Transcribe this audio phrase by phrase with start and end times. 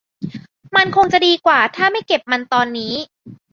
[0.75, 2.93] มันคงจะดีกว่าถ้าไม่เก็บมันตอนนี้